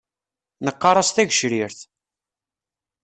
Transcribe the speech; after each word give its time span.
Neqqar-as 0.65 1.09
tagecrirt. 1.11 1.79